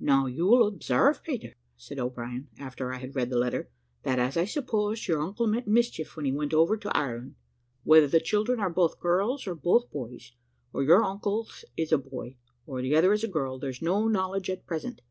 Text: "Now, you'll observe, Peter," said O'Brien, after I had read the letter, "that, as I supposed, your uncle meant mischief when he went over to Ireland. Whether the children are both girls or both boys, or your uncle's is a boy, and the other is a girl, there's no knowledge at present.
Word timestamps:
"Now, 0.00 0.24
you'll 0.24 0.66
observe, 0.66 1.22
Peter," 1.22 1.52
said 1.76 1.98
O'Brien, 1.98 2.48
after 2.58 2.94
I 2.94 2.96
had 2.96 3.14
read 3.14 3.28
the 3.28 3.36
letter, 3.36 3.68
"that, 4.02 4.18
as 4.18 4.38
I 4.38 4.46
supposed, 4.46 5.06
your 5.06 5.20
uncle 5.20 5.46
meant 5.46 5.66
mischief 5.68 6.16
when 6.16 6.24
he 6.24 6.32
went 6.32 6.54
over 6.54 6.78
to 6.78 6.96
Ireland. 6.96 7.34
Whether 7.84 8.06
the 8.08 8.20
children 8.20 8.58
are 8.58 8.70
both 8.70 8.98
girls 8.98 9.46
or 9.46 9.54
both 9.54 9.90
boys, 9.90 10.32
or 10.72 10.82
your 10.82 11.04
uncle's 11.04 11.66
is 11.76 11.92
a 11.92 11.98
boy, 11.98 12.36
and 12.66 12.84
the 12.86 12.96
other 12.96 13.12
is 13.12 13.22
a 13.22 13.28
girl, 13.28 13.58
there's 13.58 13.82
no 13.82 14.08
knowledge 14.08 14.48
at 14.48 14.64
present. 14.64 15.02